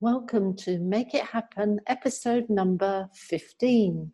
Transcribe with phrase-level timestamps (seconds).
[0.00, 4.12] Welcome to Make It Happen, episode number 15.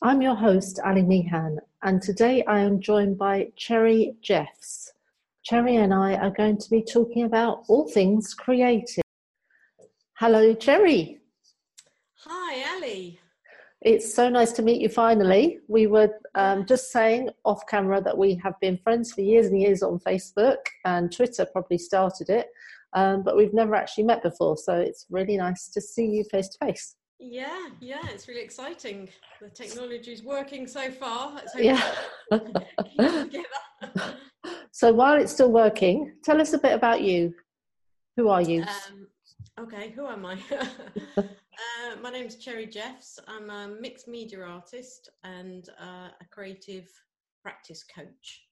[0.00, 4.90] I'm your host, Ali Meehan, and today I am joined by Cherry Jeffs.
[5.42, 9.04] Cherry and I are going to be talking about all things creative.
[10.14, 11.20] Hello, Cherry.
[12.24, 13.20] Hi, Ali.
[13.82, 15.58] It's so nice to meet you finally.
[15.68, 19.60] We were um, just saying off camera that we have been friends for years and
[19.60, 20.56] years on Facebook,
[20.86, 22.46] and Twitter probably started it
[22.94, 24.56] um, but we've never actually met before.
[24.56, 26.96] So it's really nice to see you face to face.
[27.20, 29.08] Yeah, yeah, it's really exciting.
[29.40, 31.40] The technology is working so far.
[31.56, 31.82] yeah.
[34.70, 37.34] so while it's still working, tell us a bit about you.
[38.16, 38.62] Who are you?
[38.62, 39.08] Um,
[39.60, 40.38] okay, who am I?
[41.16, 41.22] uh,
[42.00, 43.18] my name's Cherry Jeffs.
[43.26, 46.88] I'm a mixed media artist and uh, a creative
[47.42, 48.42] practice coach.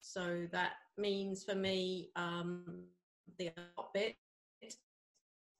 [0.00, 2.84] So that means for me, um,
[3.38, 4.16] the art bit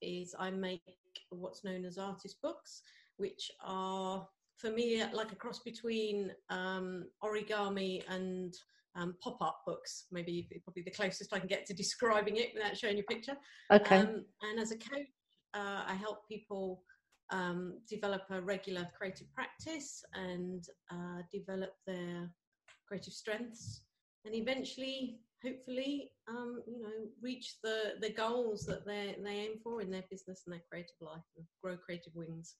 [0.01, 0.81] is I make
[1.29, 2.81] what's known as artist books,
[3.17, 4.27] which are
[4.57, 8.53] for me like a cross between um, origami and
[8.95, 10.05] um, pop-up books.
[10.11, 13.37] Maybe probably the closest I can get to describing it without showing you a picture.
[13.71, 13.97] Okay.
[13.97, 15.07] Um, and as a coach,
[15.53, 16.83] uh, I help people
[17.31, 22.29] um, develop a regular creative practice and uh, develop their
[22.87, 23.81] creative strengths,
[24.25, 26.89] and eventually hopefully um, you know
[27.21, 30.95] reach the the goals that they they aim for in their business and their creative
[31.01, 32.55] life and grow creative wings.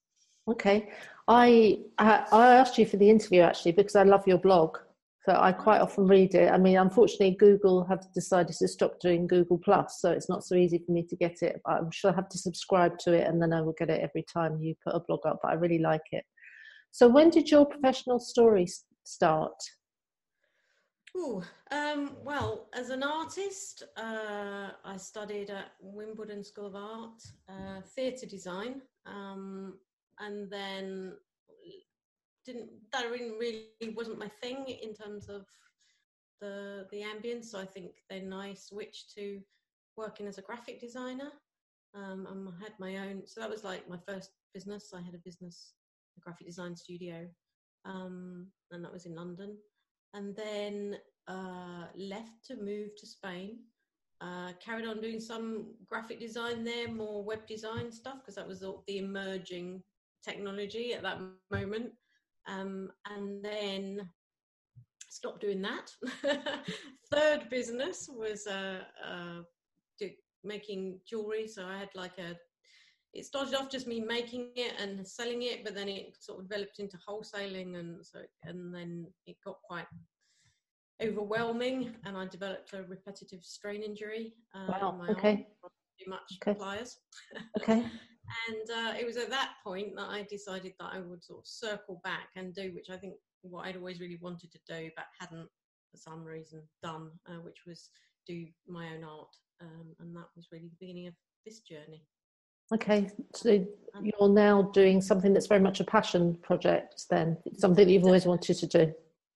[0.47, 0.89] Okay.
[1.27, 4.77] I i asked you for the interview actually because i love your blog
[5.25, 6.49] so i quite often read it.
[6.49, 10.55] I mean unfortunately google have decided to stop doing google plus so it's not so
[10.55, 13.41] easy for me to get it i'm sure i have to subscribe to it and
[13.41, 15.79] then i will get it every time you put a blog up but i really
[15.79, 16.23] like it.
[16.91, 18.67] So when did your professional story
[19.03, 19.53] start
[21.17, 27.81] Ooh, um, well, as an artist, uh, I studied at Wimbledon School of Art, uh,
[27.95, 29.79] theatre design, um,
[30.19, 31.13] and then
[32.45, 33.63] didn't that really
[33.95, 35.47] wasn't my thing in terms of
[36.39, 37.45] the the ambience.
[37.45, 39.39] So I think then I switched to
[39.95, 41.31] working as a graphic designer.
[41.95, 43.23] Um, and I had my own.
[43.25, 44.93] So that was like my first business.
[44.93, 45.73] I had a business,
[46.15, 47.27] a graphic design studio,
[47.85, 49.57] um, and that was in London
[50.13, 50.97] and then
[51.27, 53.59] uh, left to move to Spain.
[54.19, 58.59] Uh, carried on doing some graphic design there, more web design stuff, because that was
[58.61, 59.83] the, the, emerging
[60.23, 61.19] technology at that
[61.51, 61.91] moment.
[62.47, 64.09] Um, and then
[65.09, 65.91] stopped doing that.
[67.11, 69.41] Third business was uh, uh,
[70.43, 71.47] making jewelry.
[71.47, 72.35] So I had like a
[73.13, 76.49] it started off just me making it and selling it, but then it sort of
[76.49, 79.87] developed into wholesaling, and so and then it got quite
[81.01, 84.33] overwhelming, and I developed a repetitive strain injury.
[84.55, 85.01] Uh, wow.
[85.09, 85.47] okay.
[85.99, 86.57] Too much okay.
[86.57, 86.97] pliers.
[87.61, 87.79] Okay.
[88.49, 91.47] and uh, it was at that point that I decided that I would sort of
[91.47, 95.05] circle back and do, which I think what I'd always really wanted to do, but
[95.19, 95.47] hadn't
[95.91, 97.89] for some reason done, uh, which was
[98.27, 101.13] do my own art, um, and that was really the beginning of
[101.45, 102.03] this journey.
[102.73, 103.65] Okay, so
[104.01, 108.25] you're now doing something that's very much a passion project, then something that you've always
[108.25, 108.93] wanted to do.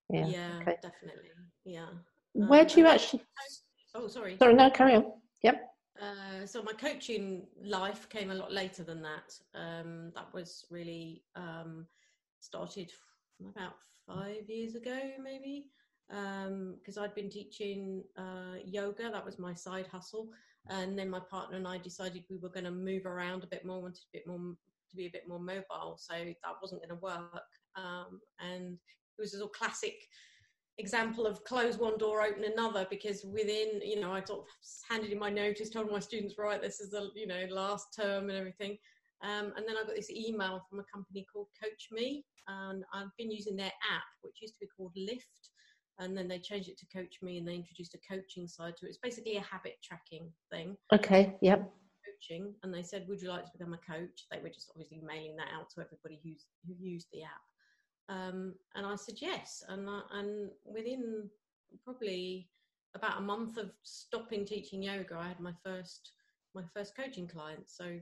[0.09, 0.75] Yeah, yeah okay.
[0.81, 1.29] definitely.
[1.65, 1.87] Yeah.
[2.33, 3.23] Where do you um, actually?
[3.93, 4.37] Oh, sorry.
[4.37, 5.05] Sorry, no, carry on.
[5.43, 5.67] Yep.
[6.01, 9.33] Uh, so my coaching life came a lot later than that.
[9.53, 11.85] Um, that was really um,
[12.39, 12.91] started
[13.55, 13.73] about
[14.07, 15.69] five years ago, maybe,
[16.09, 19.09] Um, because um, I'd been teaching uh, yoga.
[19.11, 20.29] That was my side hustle,
[20.69, 23.65] and then my partner and I decided we were going to move around a bit
[23.65, 25.97] more, wanted a bit more to be a bit more mobile.
[25.97, 27.45] So that wasn't going to work,
[27.75, 29.95] um, and it was a sort of classic
[30.81, 34.47] example of close one door, open another, because within, you know, I sort of
[34.89, 38.29] handed in my notice, told my students, right, this is the, you know, last term
[38.29, 38.77] and everything.
[39.23, 43.15] Um, and then I got this email from a company called Coach Me, and I've
[43.17, 45.43] been using their app, which used to be called Lift,
[45.99, 48.85] and then they changed it to Coach Me, and they introduced a coaching side to
[48.85, 48.89] it.
[48.89, 50.75] It's basically a habit tracking thing.
[50.91, 51.35] Okay.
[51.41, 51.71] Yep.
[52.03, 55.01] Coaching, and they said, "Would you like to become a coach?" They were just obviously
[55.05, 57.45] mailing that out to everybody who's who used the app.
[58.11, 59.63] Um, and I said yes.
[59.69, 61.29] And, I, and within
[61.83, 62.49] probably
[62.93, 66.11] about a month of stopping teaching yoga, I had my first
[66.53, 67.69] my first coaching client.
[67.69, 67.97] So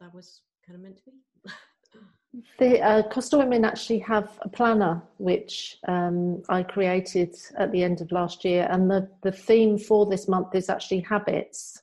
[0.00, 2.42] that was kind of meant to be.
[2.58, 8.00] the uh, Costa Women actually have a planner which um, I created at the end
[8.00, 11.82] of last year, and the the theme for this month is actually habits.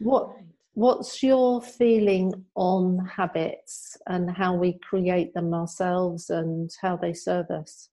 [0.00, 0.36] What.
[0.78, 7.50] What's your feeling on habits and how we create them ourselves and how they serve
[7.50, 7.88] us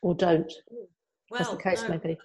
[0.00, 0.52] or don't,
[1.28, 2.10] well, as the case no, may be?
[2.10, 2.16] Um,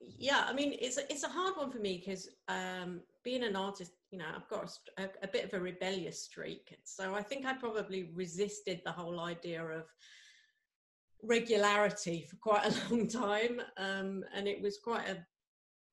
[0.00, 3.54] yeah, I mean, it's a, it's a hard one for me because um, being an
[3.54, 6.74] artist, you know, I've got a, a, bit of a rebellious streak.
[6.84, 9.84] So I think I probably resisted the whole idea of
[11.22, 15.18] regularity for quite a long time, um, and it was quite a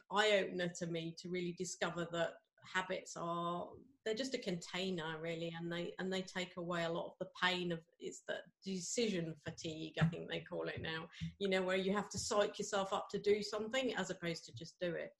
[0.10, 2.36] eye opener to me to really discover that
[2.74, 3.68] habits are
[4.06, 7.28] they're just a container really and they and they take away a lot of the
[7.42, 11.08] pain of it's the decision fatigue i think they call it now
[11.40, 14.54] you know where you have to psych yourself up to do something as opposed to
[14.54, 15.14] just do it.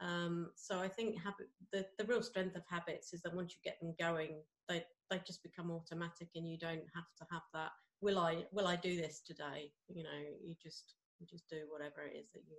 [0.00, 3.60] Um, so i think habit the, the real strength of habits is that once you
[3.64, 7.70] get them going they they just become automatic and you don't have to have that
[8.02, 9.72] will i will i do this today?
[9.88, 12.56] You know you just you just do whatever it is that you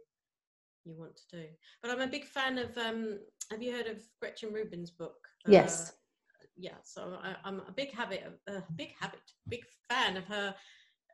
[0.88, 1.44] you want to do.
[1.81, 2.78] But I'm a big fan of.
[2.78, 3.19] Um,
[3.51, 5.16] have you heard of Gretchen Rubin's book?
[5.45, 5.89] Yes.
[5.89, 6.78] Uh, yeah.
[6.84, 10.54] So I, am a big habit, a uh, big habit, big fan of her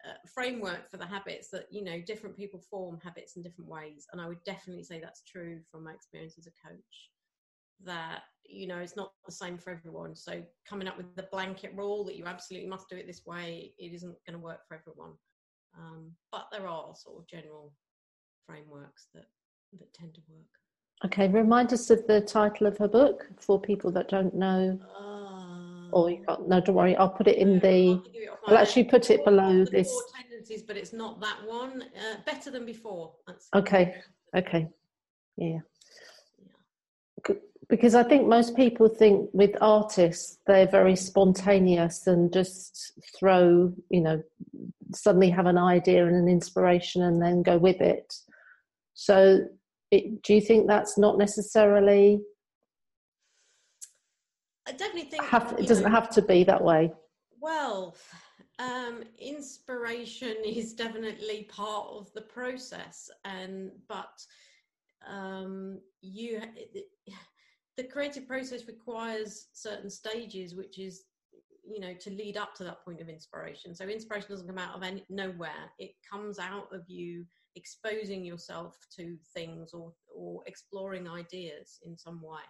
[0.06, 4.08] uh, framework for the habits that you know different people form habits in different ways,
[4.12, 7.10] and I would definitely say that's true from my experience as a coach.
[7.86, 10.16] That you know it's not the same for everyone.
[10.16, 13.74] So coming up with the blanket rule that you absolutely must do it this way,
[13.78, 15.14] it isn't going to work for everyone.
[15.78, 17.74] Um, but there are sort of general
[18.46, 19.25] frameworks that
[19.80, 20.44] that tend to work.
[21.06, 24.80] Okay, remind us of the title of her book for people that don't know.
[24.98, 26.96] Uh, or you got no, don't worry.
[26.96, 28.02] I'll put it in the.
[28.48, 29.94] I'll actually put it below this.
[30.16, 31.84] Tendencies, but it's not that one.
[31.84, 33.14] Uh, better than before.
[33.28, 33.96] That's okay.
[34.36, 34.68] Okay.
[35.38, 35.48] Yeah.
[35.48, 35.60] yeah.
[37.70, 44.02] Because I think most people think with artists they're very spontaneous and just throw, you
[44.02, 44.22] know,
[44.94, 48.14] suddenly have an idea and an inspiration and then go with it.
[48.94, 49.48] So
[49.94, 52.22] it, do you think that's not necessarily?
[54.68, 56.92] I definitely think have, it doesn't know, have to be that way.
[57.40, 57.95] Well,
[58.60, 64.25] um, inspiration is definitely part of the process, and but
[65.07, 66.42] um, you
[67.78, 71.04] the creative process requires certain stages, which is
[71.63, 73.75] you know to lead up to that point of inspiration.
[73.75, 78.77] So inspiration doesn't come out of any, nowhere; it comes out of you exposing yourself
[78.97, 82.41] to things or, or exploring ideas in some way.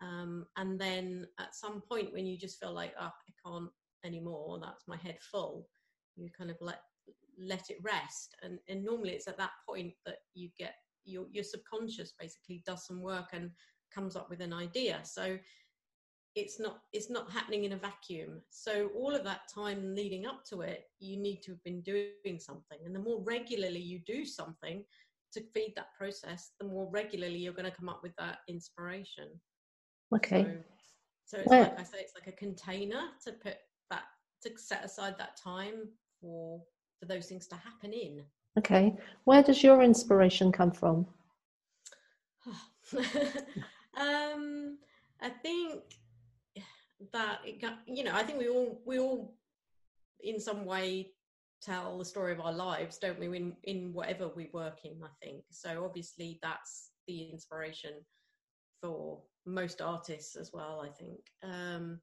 [0.00, 3.70] Um, and then at some point when you just feel like, oh, I can't
[4.04, 5.68] anymore, that's my head full,
[6.16, 6.80] you kind of let
[7.38, 8.36] let it rest.
[8.42, 10.74] And, and normally it's at that point that you get
[11.04, 13.50] your your subconscious basically does some work and
[13.94, 15.00] comes up with an idea.
[15.04, 15.38] So
[16.34, 18.40] it's not it's not happening in a vacuum.
[18.50, 22.38] So all of that time leading up to it you need to have been doing
[22.38, 22.78] something.
[22.84, 24.84] And the more regularly you do something
[25.32, 29.28] to feed that process the more regularly you're going to come up with that inspiration.
[30.14, 30.58] Okay.
[31.24, 33.56] so, so it's like i say it's like a container to put
[33.90, 34.04] that
[34.42, 35.88] to set aside that time
[36.20, 36.60] for
[36.98, 38.22] for those things to happen in.
[38.58, 38.94] Okay.
[39.24, 41.06] Where does your inspiration come from?
[43.94, 44.78] Um
[45.20, 45.82] i think
[47.12, 49.34] that it you know i think we all we all
[50.20, 51.10] in some way
[51.60, 55.08] tell the story of our lives don't we in in whatever we work in i
[55.24, 55.44] think.
[55.50, 57.92] So obviously that's the inspiration
[58.80, 61.20] for most artists as well i think.
[61.42, 62.00] Um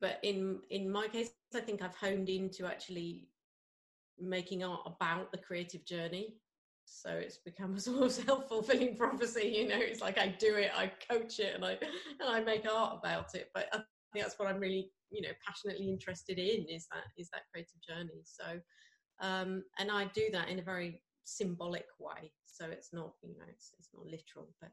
[0.00, 3.28] but in in my case i think i've honed into actually
[4.18, 6.36] making art about the creative journey
[6.90, 10.70] so it's become a sort of self-fulfilling prophecy you know it's like i do it
[10.76, 11.70] i coach it and i
[12.20, 13.48] and i make art about it.
[13.54, 13.76] But i
[14.12, 17.80] think that's what i'm really you know passionately interested in is that is that creative
[17.88, 18.22] journey.
[18.24, 18.44] So
[19.20, 22.32] um and i do that in a very symbolic way.
[22.46, 24.70] So it's not you know it's, it's not literal but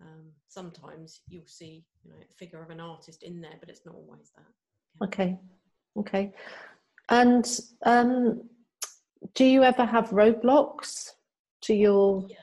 [0.00, 3.84] um sometimes you'll see you know a figure of an artist in there but it's
[3.84, 5.04] not always that.
[5.06, 5.36] Okay.
[5.98, 6.32] Okay.
[7.08, 8.42] And um
[9.34, 11.10] do you ever have roadblocks
[11.62, 12.36] to your yeah.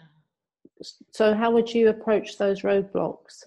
[1.11, 3.43] so how would you approach those roadblocks?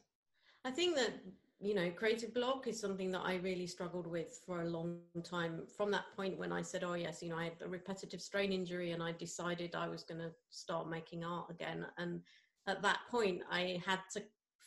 [0.64, 1.12] I think that
[1.60, 5.62] you know creative block is something that i really struggled with for a long time.
[5.76, 8.52] From that point when i said oh yes you know i had a repetitive strain
[8.52, 11.86] injury and i decided i was going to start making art again.
[11.98, 12.20] And
[12.66, 14.22] at that point i had to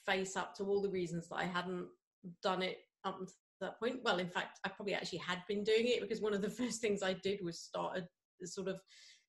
[0.06, 1.88] face up to all the reasons that i hadn't
[2.44, 4.00] done it up to that point.
[4.04, 6.82] Well in fact i probably actually had been doing it because one of the first
[6.82, 8.08] things i did was start a
[8.48, 8.79] sort of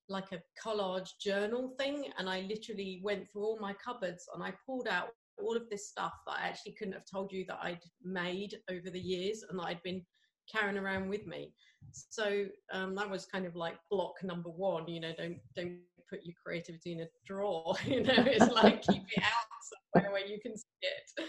[0.08, 4.52] like a collage journal thing and I literally went through all my cupboards and I
[4.66, 7.82] pulled out all of this stuff that I actually couldn't have told you that I'd
[8.02, 10.04] made over the years and that I'd been
[10.50, 11.52] carrying around with me.
[11.92, 14.86] So um, that was kind of like block number one.
[14.88, 17.74] You know, don't don't put your creativity in a drawer.
[17.86, 21.24] You know, it's like keep it out somewhere where you can see it.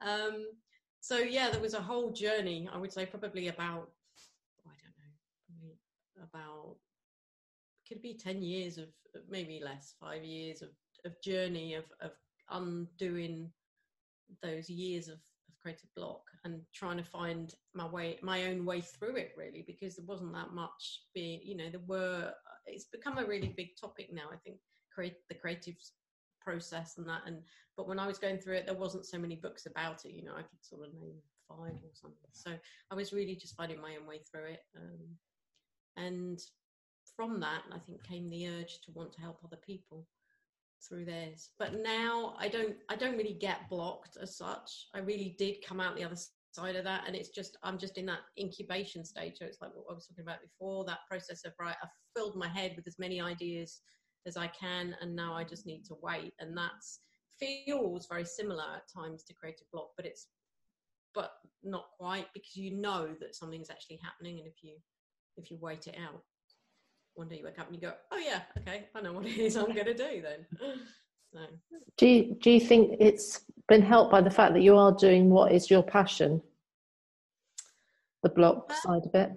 [0.00, 0.44] Um,
[1.00, 2.68] so yeah, there was a whole journey.
[2.72, 3.90] I would say probably about
[4.66, 4.96] I don't
[5.60, 6.76] know, about
[7.92, 8.88] could be 10 years of
[9.28, 10.70] maybe less five years of
[11.04, 12.12] of journey of, of
[12.50, 13.50] undoing
[14.42, 18.80] those years of, of creative block and trying to find my way my own way
[18.80, 22.32] through it really because there wasn't that much being you know there were
[22.66, 24.56] it's become a really big topic now i think
[24.94, 25.74] create the creative
[26.40, 27.38] process and that and
[27.76, 30.24] but when i was going through it there wasn't so many books about it you
[30.24, 31.16] know i could sort of name
[31.48, 32.30] five or something.
[32.32, 32.52] So
[32.90, 34.98] i was really just finding my own way through it um,
[35.96, 36.38] and
[37.16, 40.06] from that i think came the urge to want to help other people
[40.82, 41.50] through theirs.
[41.58, 44.88] But now i don't i don't really get blocked as such.
[44.94, 46.16] I really did come out the other
[46.52, 49.38] side of that and it's just i'm just in that incubation stage.
[49.38, 52.36] So it's like what i was talking about before that process of right i've filled
[52.36, 53.80] my head with as many ideas
[54.26, 56.32] as i can and now i just need to wait.
[56.38, 57.00] And that's
[57.40, 60.28] feels very similar at times to creative block but it's
[61.14, 61.32] but
[61.62, 64.76] not quite because you know that something's actually happening and if you
[65.36, 66.22] if you wait it out
[67.14, 69.36] one day you wake up and you go oh yeah okay i know what it
[69.38, 70.46] is i'm going to do then.
[71.32, 71.38] So
[71.96, 75.30] do you, do you think it's been helped by the fact that you are doing
[75.30, 76.42] what is your passion?
[78.22, 79.32] The block uh, side of it?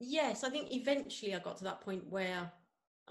[0.00, 2.50] Yes i think eventually i got to that point where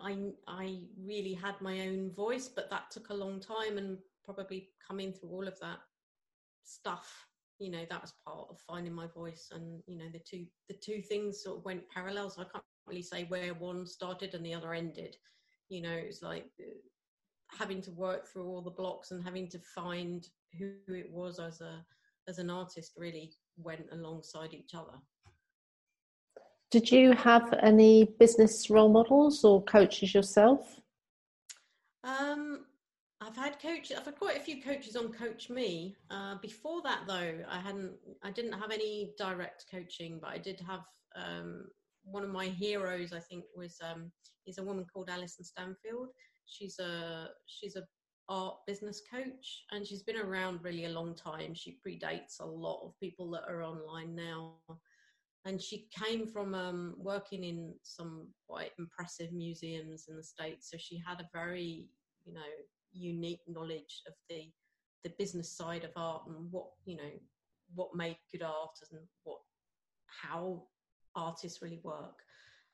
[0.02, 0.18] i
[0.48, 5.12] i really had my own voice but that took a long time and probably coming
[5.12, 5.80] through all of that
[6.64, 7.26] stuff
[7.60, 10.76] you know that was part of finding my voice and you know the two the
[10.76, 14.46] two things sort of went parallel so i can't really say where one started and
[14.46, 15.16] the other ended
[15.70, 19.60] you know it's like uh, having to work through all the blocks and having to
[19.60, 20.28] find
[20.58, 21.86] who it was as a
[22.28, 24.98] as an artist really went alongside each other
[26.72, 30.80] did you have any business role models or coaches yourself
[32.04, 32.66] um
[33.20, 33.98] I've had coaches.
[33.98, 35.96] I've had quite a few coaches on Coach Me.
[36.12, 37.94] Uh, before that, though, I hadn't.
[38.24, 41.66] I didn't have any direct coaching, but I did have um,
[42.10, 43.14] one of my heroes.
[43.14, 44.12] I think was um,
[44.46, 46.10] is a woman called Alyson Stanfield.
[46.46, 47.84] She's a she's a
[48.30, 51.54] art business coach, and she's been around really a long time.
[51.54, 54.56] She predates a lot of people that are online now.
[55.46, 60.70] And she came from um, working in some quite impressive museums in the States.
[60.70, 61.88] So she had a very,
[62.26, 62.42] you know,
[62.92, 64.52] unique knowledge of the
[65.04, 67.12] the business side of art and what you know
[67.76, 69.40] what made good art and what
[70.08, 70.64] how
[71.18, 72.24] artists really work.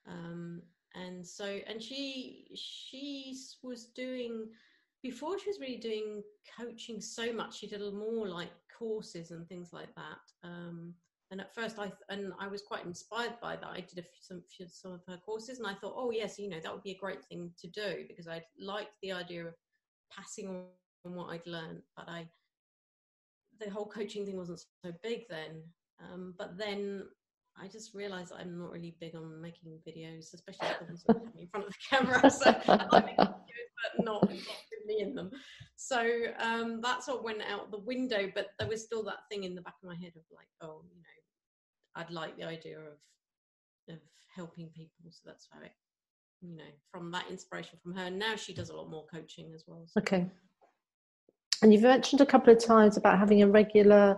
[0.07, 0.61] Um,
[0.95, 4.49] and so and she she was doing
[5.01, 6.21] before she was really doing
[6.57, 10.47] coaching so much she did a more like courses and things like that.
[10.47, 10.93] Um,
[11.31, 13.67] and at first i and i was quite inspired by that.
[13.67, 16.59] I did a, some some of her courses and i thought oh yes you know
[16.61, 19.55] that would be a great thing to do because i liked the idea of
[20.15, 20.65] passing
[21.05, 22.27] on what I'd learned, but I
[23.59, 25.61] the whole coaching thing wasn't so big then.
[26.01, 27.03] Um, but then
[27.57, 30.97] I just realised I'm not really big on making videos, especially in
[31.47, 32.29] front of the camera.
[32.29, 33.27] So I make videos,
[33.97, 34.31] but not, not
[34.85, 35.31] me in them.
[35.75, 36.03] So
[36.39, 38.31] um, that sort of went out the window.
[38.33, 40.81] But there was still that thing in the back of my head of like, oh,
[40.89, 42.97] you know, I'd like the idea of
[43.89, 43.99] of
[44.33, 45.11] helping people.
[45.11, 45.71] So that's how it
[46.43, 49.63] you know from that inspiration from her now she does a lot more coaching as
[49.65, 50.01] well so.
[50.01, 50.25] okay
[51.61, 54.17] and you've mentioned a couple of times about having a regular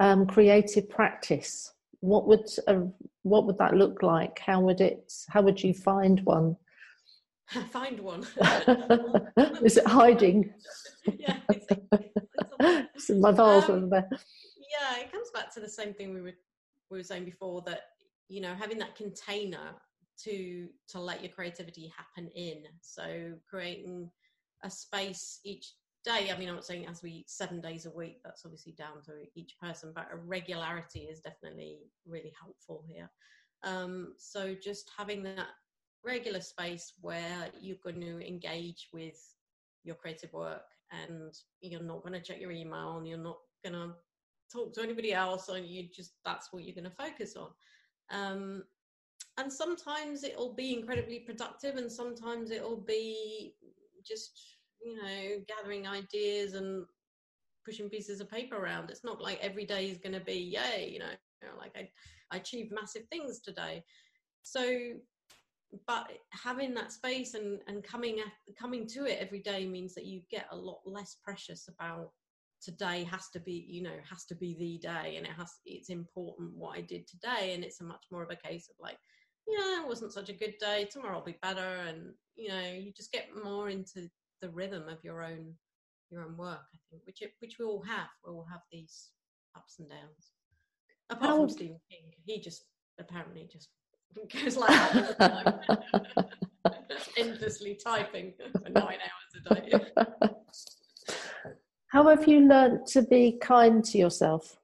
[0.00, 1.72] um, creative practice
[2.02, 2.82] what would a,
[3.22, 4.38] what would that look like?
[4.38, 6.56] How would it how would you find one?
[7.70, 8.26] Find one.
[9.62, 10.52] Is it hiding?
[11.18, 15.92] Yeah it's, it's, it's in my vase um, yeah it comes back to the same
[15.92, 16.36] thing we were
[16.92, 17.80] we were saying before that
[18.28, 19.74] you know having that container
[20.24, 22.62] to to let your creativity happen in.
[22.80, 24.10] So creating
[24.64, 25.72] a space each
[26.04, 28.44] day i mean i'm not saying it has to be seven days a week that's
[28.44, 33.10] obviously down to each person but a regularity is definitely really helpful here.
[33.64, 35.48] Um, so just having that
[36.04, 39.20] regular space where you're going to engage with
[39.84, 43.74] your creative work and you're not going to check your email and you're not going
[43.74, 43.94] to
[44.52, 47.48] talk to anybody else and you just that's what you're going to focus on.
[48.10, 48.64] Um,
[49.38, 53.54] and sometimes it'll be incredibly productive and sometimes it'll be
[54.04, 56.84] just you know gathering ideas and
[57.64, 60.90] pushing pieces of paper around it's not like every day is going to be yay
[60.92, 61.06] you know,
[61.58, 61.88] like I,
[62.30, 63.84] I achieved massive things today
[64.42, 64.78] so
[65.86, 68.20] but having that space and and coming
[68.58, 72.10] coming to it every day means that you get a lot less precious about
[72.60, 75.88] today has to be you know has to be the day and it has it's
[75.88, 78.98] important what i did today and it's a much more of a case of like
[79.46, 80.88] yeah, it wasn't such a good day.
[80.90, 84.08] Tomorrow I'll be better, and you know, you just get more into
[84.42, 85.54] the rhythm of your own
[86.10, 86.66] your own work.
[86.74, 88.08] I think, which it, which we all have.
[88.26, 89.12] We all have these
[89.56, 90.32] ups and downs.
[91.08, 92.64] Apart from Stephen King, he just
[92.98, 93.70] apparently just
[94.42, 94.68] goes like
[95.18, 95.82] that.
[97.16, 99.72] endlessly typing for nine hours a day.
[101.88, 104.58] How have you learnt to be kind to yourself?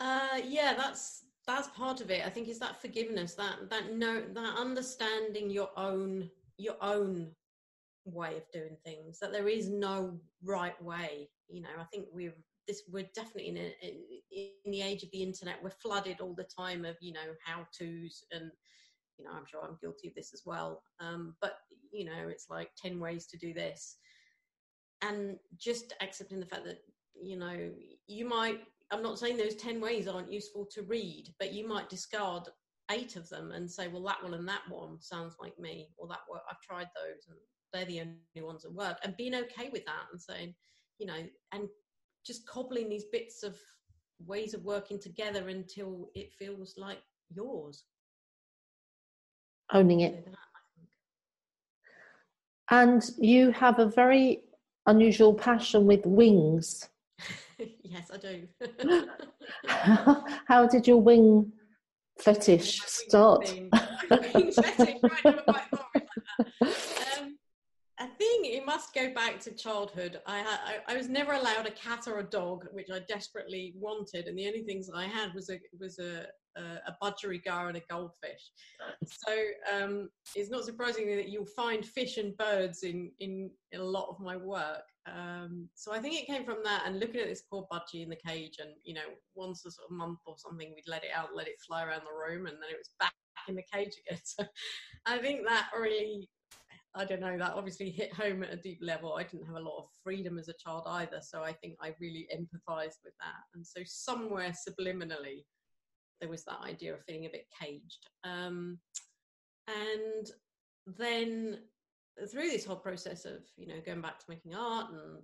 [0.00, 2.26] Uh, yeah, that's that's part of it.
[2.26, 7.30] I think is that forgiveness, that that no, that understanding your own your own
[8.04, 9.18] way of doing things.
[9.18, 11.28] That there is no right way.
[11.48, 12.34] You know, I think we're
[12.66, 13.74] this we're definitely in a,
[14.32, 15.62] in the age of the internet.
[15.62, 18.50] We're flooded all the time of you know how tos and
[19.18, 20.82] you know I'm sure I'm guilty of this as well.
[21.00, 21.58] Um, but
[21.92, 23.96] you know, it's like ten ways to do this,
[25.02, 26.78] and just accepting the fact that
[27.14, 27.70] you know
[28.06, 31.88] you might I'm not saying those 10 ways aren't useful to read, but you might
[31.88, 32.44] discard
[32.90, 36.06] eight of them and say, well, that one and that one sounds like me, or
[36.08, 37.38] that work, I've tried those and
[37.74, 38.98] they're the only ones at work.
[39.02, 40.54] And being okay with that and saying,
[40.98, 41.68] you know, and
[42.24, 43.58] just cobbling these bits of
[44.24, 47.02] ways of working together until it feels like
[47.34, 47.84] yours.
[49.72, 50.28] Owning it.
[52.70, 54.42] and you have a very
[54.86, 56.88] unusual passion with wings.
[57.82, 58.46] yes, I do.
[60.46, 61.52] How did your wing
[62.20, 63.52] fetish start?
[64.10, 64.70] I
[68.44, 70.20] it must go back to childhood.
[70.26, 70.40] I,
[70.86, 74.38] I, I was never allowed a cat or a dog, which I desperately wanted, and
[74.38, 76.26] the only things I had was a was a
[76.56, 78.52] a, a budgerigar and a goldfish.
[79.04, 79.34] So
[79.72, 84.08] um, it's not surprising that you'll find fish and birds in in, in a lot
[84.08, 84.84] of my work.
[85.06, 88.08] Um, so I think it came from that and looking at this poor budgie in
[88.08, 91.10] the cage, and you know, once a sort of month or something, we'd let it
[91.14, 93.12] out, let it fly around the room, and then it was back
[93.48, 94.20] in the cage again.
[94.24, 94.44] So
[95.06, 96.28] I think that really
[96.96, 99.14] I don't know, that obviously hit home at a deep level.
[99.14, 101.20] I didn't have a lot of freedom as a child either.
[101.22, 103.42] So I think I really empathized with that.
[103.54, 105.44] And so somewhere subliminally,
[106.20, 108.08] there was that idea of feeling a bit caged.
[108.22, 108.78] Um,
[109.66, 110.30] and
[110.86, 111.58] then
[112.30, 115.22] through this whole process of, you know, going back to making art and,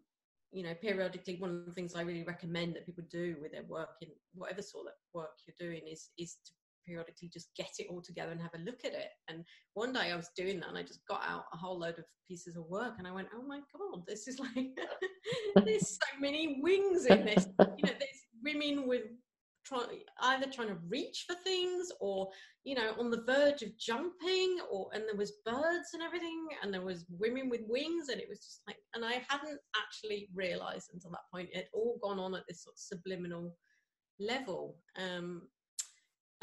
[0.50, 3.62] you know, periodically, one of the things I really recommend that people do with their
[3.62, 6.52] work in whatever sort of work you're doing is, is to
[6.86, 9.10] periodically just get it all together and have a look at it.
[9.28, 11.98] And one day I was doing that and I just got out a whole load
[11.98, 14.68] of pieces of work and I went, oh my God, this is like,
[15.64, 17.46] there's so many wings in this.
[17.58, 19.02] You know, there's women with
[19.64, 19.84] try,
[20.22, 22.28] either trying to reach for things or,
[22.64, 26.72] you know, on the verge of jumping or, and there was birds and everything and
[26.72, 30.90] there was women with wings and it was just like, and I hadn't actually realized
[30.92, 33.54] until that point, it had all gone on at this sort of subliminal
[34.18, 34.76] level.
[34.96, 35.42] Um,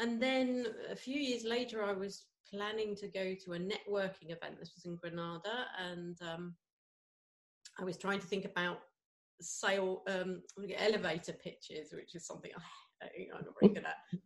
[0.00, 4.58] and then a few years later, I was planning to go to a networking event.
[4.58, 6.54] This was in Granada, and um,
[7.80, 8.80] I was trying to think about
[9.40, 10.42] sale um,
[10.76, 12.50] elevator pitches, which is something
[13.02, 14.20] I, I'm not very good at.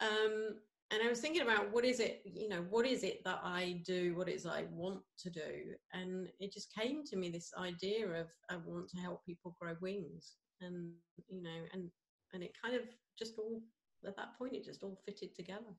[0.00, 0.56] Um,
[0.90, 3.80] and I was thinking about what is it, you know, what is it that I
[3.86, 8.06] do, what is I want to do, and it just came to me this idea
[8.08, 10.92] of I want to help people grow wings, and
[11.28, 11.90] you know, and
[12.32, 12.82] and it kind of
[13.18, 13.62] just all
[14.06, 15.74] at that point it just all fitted together.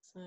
[0.00, 0.20] So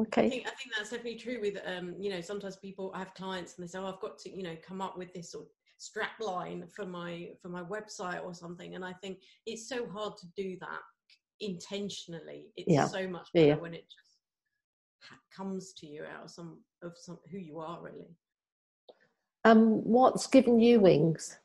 [0.00, 0.26] okay.
[0.26, 3.14] I think, I think that's definitely true with um you know sometimes people I have
[3.14, 5.44] clients and they say oh I've got to you know come up with this sort
[5.44, 8.74] of strap line for my for my website or something.
[8.74, 10.80] And I think it's so hard to do that
[11.40, 12.46] intentionally.
[12.56, 12.86] It's yeah.
[12.86, 13.54] so much better yeah.
[13.56, 14.16] when it just
[15.34, 18.16] comes to you out of some of some who you are really.
[19.44, 21.38] Um what's given you wings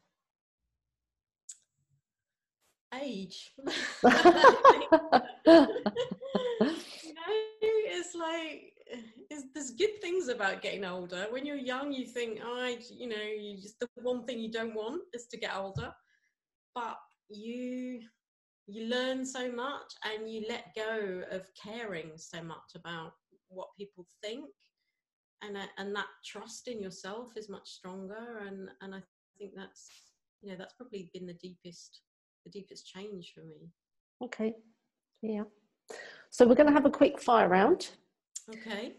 [3.02, 3.52] age.
[4.04, 4.14] you
[7.14, 8.74] know, it's like
[9.30, 11.28] it's, there's good things about getting older.
[11.30, 14.52] When you're young, you think, oh, I, you know, you just the one thing you
[14.52, 15.94] don't want is to get older,
[16.76, 16.98] but
[17.30, 18.02] you
[18.68, 23.14] you learn so much and you let go of caring so much about
[23.50, 24.46] what people think
[25.42, 29.02] and uh, and that trust in yourself is much stronger and and I
[29.38, 29.90] think that's
[30.42, 32.02] you know that's probably been the deepest
[32.44, 33.70] the deepest change for me.
[34.24, 34.54] Okay.
[35.22, 35.44] Yeah.
[36.30, 37.90] So we're going to have a quick fire round.
[38.50, 38.94] Okay.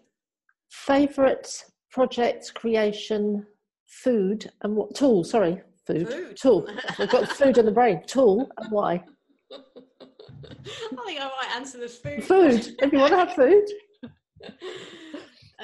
[0.71, 3.47] Favorite project creation
[3.87, 5.25] food and what tool?
[5.25, 6.09] Sorry, food.
[6.09, 6.37] Food.
[6.37, 6.69] Tool.
[6.99, 8.03] I've got food in the brain.
[8.07, 9.05] Tool and why?
[9.53, 12.25] I think I might answer the food.
[12.25, 12.77] Food.
[12.81, 13.65] if you want to have food.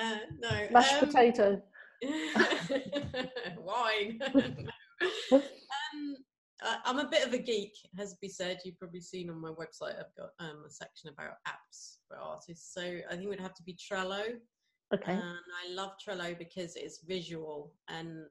[0.00, 0.68] Uh, no.
[0.70, 1.62] Mashed um, potato.
[3.58, 4.20] Wine.
[6.66, 8.60] Um, I'm a bit of a geek, has be said.
[8.64, 12.72] You've probably seen on my website, I've got um, a section about apps for artists.
[12.74, 14.22] So I think it would have to be Trello.
[14.94, 15.12] Okay.
[15.12, 18.24] And I love Trello because it's visual, and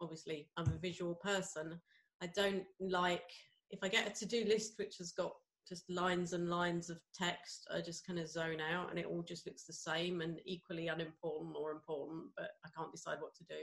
[0.00, 1.80] obviously I'm a visual person.
[2.22, 3.28] I don't like
[3.72, 5.32] if I get a to-do list which has got
[5.68, 9.22] just lines and lines of text, I just kind of zone out and it all
[9.22, 13.44] just looks the same and equally unimportant or important, but I can't decide what to
[13.44, 13.62] do.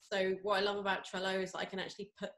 [0.00, 2.30] So what I love about Trello is that I can actually put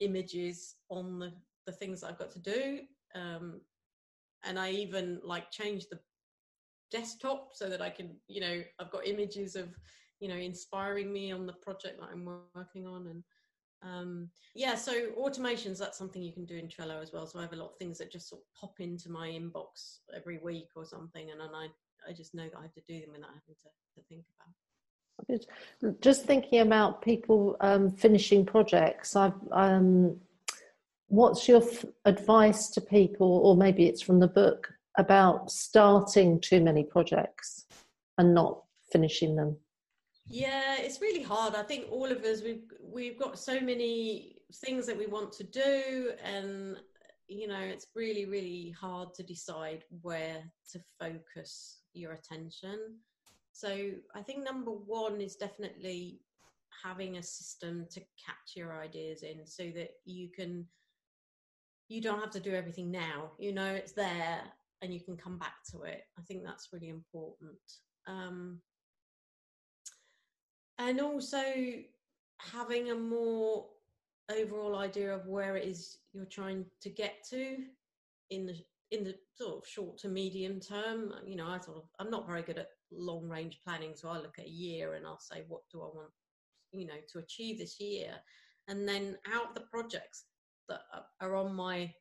[0.00, 1.32] images on the,
[1.66, 2.80] the things I've got to do.
[3.14, 3.60] Um,
[4.44, 5.98] and I even like change the
[6.90, 9.68] desktop so that I can, you know, I've got images of,
[10.20, 13.06] you know, inspiring me on the project that I'm working on.
[13.08, 13.24] And
[13.82, 17.26] um, yeah, so automations, that's something you can do in Trello as well.
[17.26, 19.98] So I have a lot of things that just sort of pop into my inbox
[20.14, 21.30] every week or something.
[21.30, 21.68] And then I,
[22.08, 24.54] I just know that I have to do them without having to, to think about.
[24.54, 24.67] Good.
[26.00, 30.16] Just thinking about people um, finishing projects, I've um,
[31.08, 36.60] what's your f- advice to people, or maybe it's from the book, about starting too
[36.60, 37.66] many projects
[38.18, 39.56] and not finishing them?
[40.26, 41.54] Yeah, it's really hard.
[41.54, 45.44] I think all of us we've we've got so many things that we want to
[45.44, 46.76] do and
[47.28, 52.96] you know, it's really really hard to decide where to focus your attention.
[53.58, 56.20] So, I think number 1 is definitely
[56.84, 60.64] having a system to capture your ideas in so that you can
[61.88, 63.32] you don't have to do everything now.
[63.36, 64.42] You know, it's there
[64.80, 66.04] and you can come back to it.
[66.16, 67.58] I think that's really important.
[68.06, 68.60] Um,
[70.78, 71.42] and also
[72.38, 73.66] having a more
[74.30, 77.56] overall idea of where it is you're trying to get to
[78.30, 78.54] in the
[78.92, 82.26] in the sort of short to medium term you know i sort of i'm not
[82.26, 85.44] very good at long range planning so i look at a year and i'll say
[85.48, 86.10] what do i want
[86.72, 88.14] you know to achieve this year?
[88.68, 90.24] And then out of the projects
[90.68, 90.80] that
[91.20, 91.92] are on my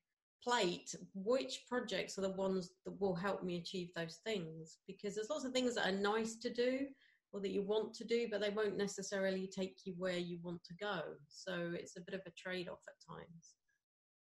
[0.44, 4.78] plate which projects are the ones that will help me achieve those things?
[4.88, 6.88] Because there's lots of things that are nice to do
[7.34, 10.64] or that you want to do but they won't necessarily take you where you want
[10.66, 11.02] to go.
[11.28, 13.56] So it's a bit of a trade off at times.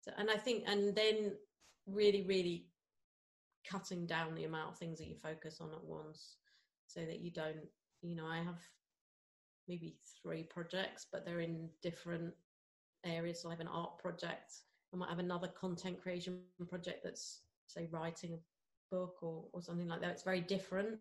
[0.00, 1.32] So, and i think and then
[1.88, 2.66] really really
[3.68, 6.36] cutting down the amount of things that you focus on at once
[6.86, 7.56] so that you don't
[8.02, 8.60] you know i have
[9.68, 12.32] maybe three projects but they're in different
[13.04, 14.52] areas so i have an art project
[14.92, 19.88] I might have another content creation project that's say writing a book or, or something
[19.88, 20.10] like that.
[20.10, 20.98] It's very different.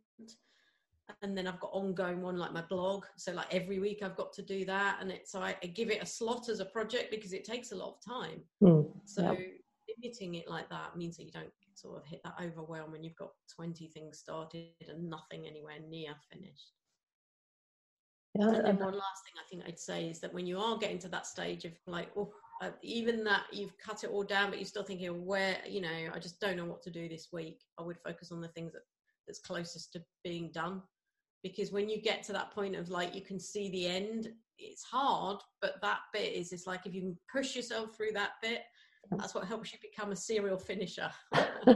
[1.22, 3.06] And then I've got ongoing one like my blog.
[3.16, 4.98] So like every week I've got to do that.
[5.00, 7.72] And it's so I, I give it a slot as a project because it takes
[7.72, 8.42] a lot of time.
[8.64, 9.40] Mm, so yep.
[10.02, 13.16] Limiting it like that means that you don't sort of hit that overwhelm when you've
[13.16, 16.72] got 20 things started and nothing anywhere near finished.
[18.38, 20.78] Yeah, and then one last thing I think I'd say is that when you are
[20.78, 24.50] getting to that stage of like, oh, uh, even that you've cut it all down,
[24.50, 27.30] but you're still thinking, where, you know, I just don't know what to do this
[27.32, 27.62] week.
[27.80, 28.84] I would focus on the things that
[29.28, 30.82] that's closest to being done.
[31.44, 34.84] Because when you get to that point of like, you can see the end, it's
[34.84, 38.62] hard, but that bit is, it's like if you can push yourself through that bit,
[39.12, 41.10] that's what helps you become a serial finisher.
[41.36, 41.44] so,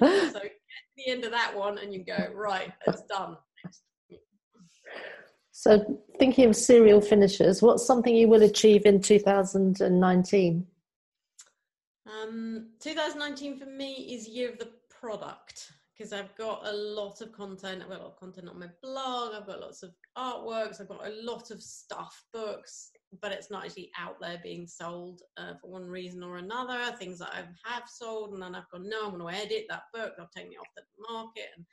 [0.00, 3.36] so get to the end of that one and you go, right, it's done.
[5.52, 10.66] So, thinking of serial finishers, what's something you will achieve in 2019?
[12.06, 17.32] Um, 2019 for me is year of the product because I've got a lot of
[17.32, 17.82] content.
[17.82, 19.34] I've got a lot of content on my blog.
[19.34, 20.80] I've got lots of artworks.
[20.80, 22.90] I've got a lot of stuff, books,
[23.22, 26.94] but it's not actually out there being sold uh, for one reason or another.
[26.96, 29.84] Things that I have sold, and then I've gone, no, I'm going to edit that
[29.94, 30.12] book.
[30.20, 31.64] I've taken it off the market, and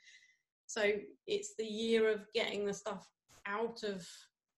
[0.66, 0.90] so
[1.26, 3.06] it's the year of getting the stuff
[3.46, 4.06] out of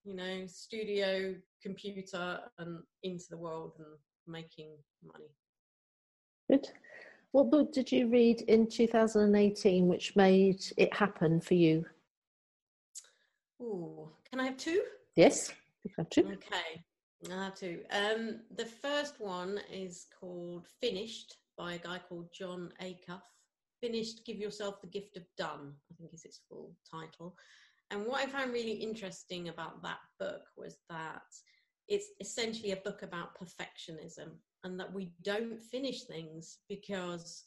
[0.04, 3.88] you know studio computer and into the world and
[4.28, 4.70] making
[5.04, 5.26] money
[6.48, 6.68] good
[7.36, 11.84] what book did you read in 2018 which made it happen for you?
[13.60, 14.80] Oh can i have two?
[15.16, 15.52] Yes
[15.84, 16.22] you have two.
[16.22, 16.82] Okay
[17.30, 17.80] i have two.
[17.90, 23.26] Um the first one is called finished by a guy called Jon Acuff.
[23.82, 27.36] Finished give yourself the gift of done i think is its full title.
[27.90, 31.28] And what I found really interesting about that book was that
[31.86, 34.30] it's essentially a book about perfectionism
[34.66, 37.44] and that we don't finish things because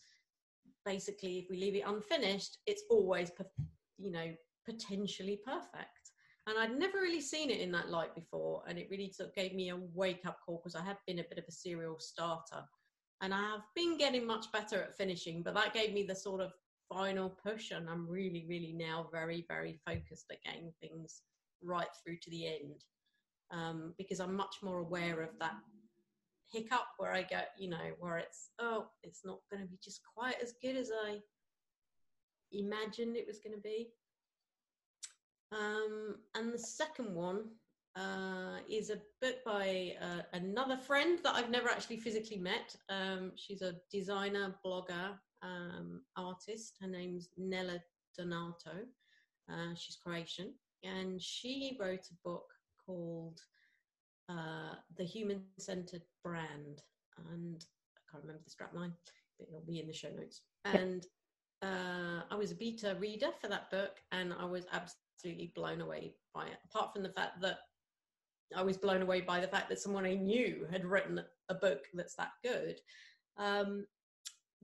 [0.86, 3.32] basically if we leave it unfinished it's always
[3.98, 4.34] you know
[4.66, 6.12] potentially perfect.
[6.48, 9.36] And i'd never really seen it in that light before and it really sort of
[9.36, 12.00] gave me a wake up call because i have been a bit of a serial
[12.00, 12.64] starter.
[13.22, 16.42] And i have been getting much better at finishing but that gave me the sort
[16.42, 16.54] of
[16.88, 21.22] final push and i'm really really now very very focused at getting things
[21.62, 22.84] right through to the end
[23.52, 25.58] um, because i'm much more aware of that
[26.52, 30.02] hiccup where i get you know where it's oh it's not going to be just
[30.16, 31.18] quite as good as i
[32.52, 33.90] imagined it was going to be
[35.52, 37.46] um, and the second one
[37.96, 42.76] uh, is a book by uh, another friend that I've never actually physically met.
[42.88, 46.78] Um, she's a designer, blogger, um, artist.
[46.82, 47.80] Her name's Nela
[48.18, 48.86] Dunato.
[49.52, 52.46] Uh, she's Croatian, and she wrote a book
[52.86, 53.40] called
[54.30, 56.82] uh, The Human Centered Brand.
[57.32, 57.66] And
[57.98, 58.94] I can't remember the strapline,
[59.38, 60.42] but it'll be in the show notes.
[60.66, 61.06] And
[61.62, 66.14] uh, I was a beta reader for that book, and I was absolutely blown away
[66.34, 66.58] by it.
[66.66, 67.60] Apart from the fact that
[68.56, 71.86] I was blown away by the fact that someone I knew had written a book
[71.94, 72.80] that's that good.
[73.38, 73.86] Um,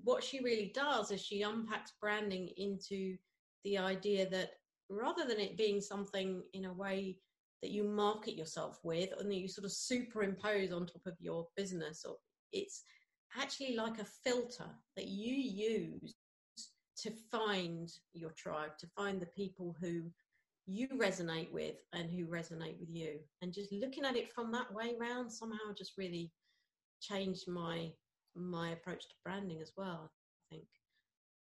[0.03, 3.15] what she really does is she unpacks branding into
[3.63, 4.51] the idea that
[4.89, 7.17] rather than it being something in a way
[7.61, 11.47] that you market yourself with and that you sort of superimpose on top of your
[11.55, 12.15] business or
[12.51, 12.83] it's
[13.39, 16.15] actually like a filter that you use
[16.97, 20.03] to find your tribe to find the people who
[20.67, 23.19] you resonate with and who resonate with you.
[23.41, 26.31] And just looking at it from that way round somehow just really
[27.01, 27.91] changed my
[28.37, 30.67] my approach to branding as well i think.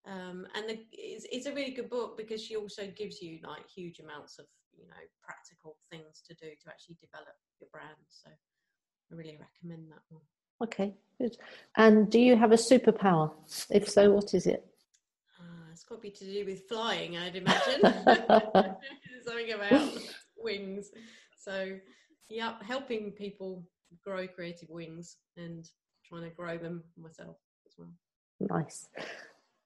[0.07, 3.69] Um, and the, it's, it's a really good book because she also gives you like
[3.69, 4.45] huge amounts of
[4.79, 8.07] you know practical things to do to actually develop your brand.
[8.07, 10.23] So i really recommend that one.
[10.63, 11.37] Okay good.
[11.75, 13.31] And do you have a superpower?
[13.69, 14.65] If so what is it?
[15.39, 17.81] Uh, it's got to be to do with flying i'd imagine.
[19.25, 19.91] Something about
[20.37, 20.89] wings.
[21.37, 21.77] So
[22.29, 23.63] yeah helping people
[24.03, 25.67] grow creative wings and
[26.05, 27.37] trying to grow them myself
[27.67, 27.91] as well.
[28.39, 28.87] Nice.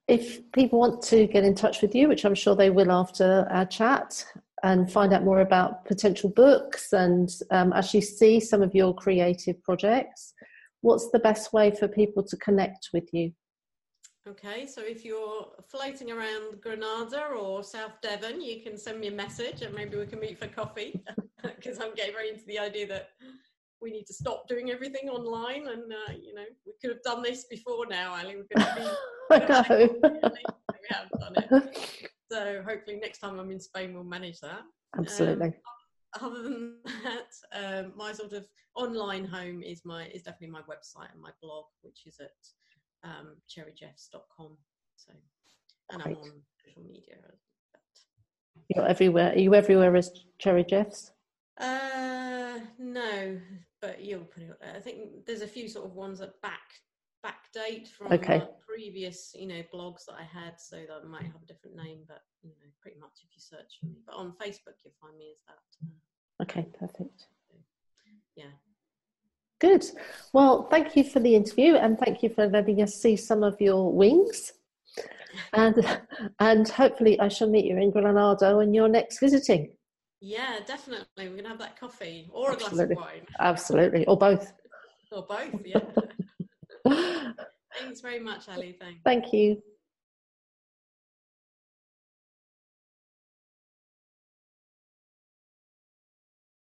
[0.07, 3.47] If people want to get in touch with you, which I'm sure they will after
[3.49, 4.25] our chat,
[4.63, 9.61] and find out more about potential books and um, actually see some of your creative
[9.61, 10.33] projects,
[10.81, 13.31] what's the best way for people to connect with you?
[14.27, 19.11] Okay, so if you're floating around Granada or South Devon, you can send me a
[19.11, 21.03] message and maybe we can meet for coffee
[21.43, 23.09] because I'm getting very into the idea that
[23.81, 27.21] we need to stop doing everything online and uh, you know we could have done
[27.21, 28.89] this before now ali we could have been
[29.31, 29.99] I know.
[30.03, 34.61] we have done it so hopefully next time i'm in spain we'll manage that.
[34.97, 35.47] Absolutely.
[35.47, 35.53] Um,
[36.21, 41.11] other than that um, my sort of online home is my is definitely my website
[41.11, 44.57] and my blog which is at um, cherryjeffs.com
[44.95, 45.13] so
[45.91, 46.17] and Great.
[46.17, 47.15] i'm on social media
[48.75, 51.11] you're everywhere are you everywhere as cherry jeffs
[51.59, 53.39] uh, no,
[53.79, 54.57] but you'll put it.
[54.75, 56.61] I think there's a few sort of ones that back
[57.53, 58.43] backdate from okay.
[58.65, 61.99] previous, you know, blogs that I had, so that I might have a different name,
[62.07, 63.97] but you know, pretty much if you search for me.
[64.05, 65.87] But on Facebook, you'll find me as that.
[65.87, 67.27] Uh, okay, perfect.
[68.35, 68.45] Yeah.
[69.59, 69.85] Good.
[70.33, 73.59] Well, thank you for the interview, and thank you for letting us see some of
[73.61, 74.53] your wings.
[75.53, 76.01] and
[76.39, 79.71] and hopefully, I shall meet you in Granada when you're next visiting.
[80.19, 81.05] Yeah, definitely.
[81.17, 82.93] We're going to have that coffee or Absolutely.
[82.93, 83.25] a glass of wine.
[83.39, 84.05] Absolutely.
[84.05, 84.53] Or both.
[85.11, 85.79] or both, yeah.
[86.85, 88.75] Thanks very much, Ali.
[88.79, 89.01] Thanks.
[89.03, 89.61] Thank you.